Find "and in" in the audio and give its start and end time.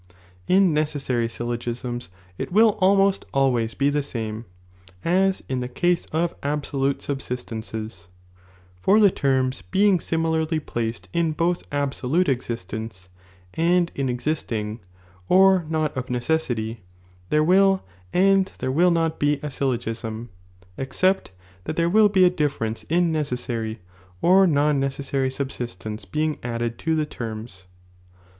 13.53-14.09